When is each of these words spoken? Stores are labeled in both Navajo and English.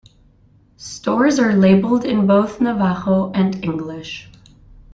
Stores 0.77 1.37
are 1.37 1.53
labeled 1.53 2.03
in 2.05 2.25
both 2.25 2.59
Navajo 2.59 3.31
and 3.33 3.63
English. 3.63 4.31